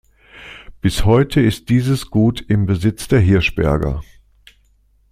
[0.81, 4.01] Bis heute ist dieses Gut im Besitz der Hirschberger.